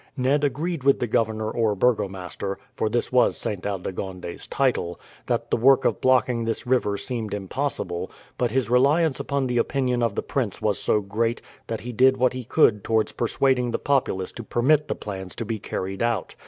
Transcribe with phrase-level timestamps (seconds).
[0.17, 5.57] Ned agreed with the governor or burgomaster for this was Saint Aldegonde's title that the
[5.57, 10.23] work of blocking this river seemed impossible, but his reliance upon the opinion of the
[10.23, 14.41] prince was so great that he did what he could towards persuading the populace to
[14.43, 16.33] permit the plans to be carried out.